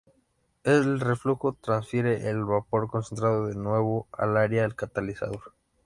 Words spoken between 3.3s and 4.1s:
de nuevo